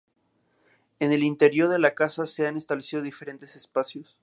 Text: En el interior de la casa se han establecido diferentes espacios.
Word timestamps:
En 0.99 1.11
el 1.11 1.21
interior 1.23 1.69
de 1.69 1.77
la 1.77 1.93
casa 1.93 2.25
se 2.25 2.47
han 2.47 2.57
establecido 2.57 3.03
diferentes 3.03 3.55
espacios. 3.55 4.17